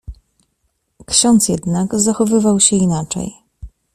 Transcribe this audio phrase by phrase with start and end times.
[1.05, 3.33] "Ksiądz jednak zachowywał się inaczej."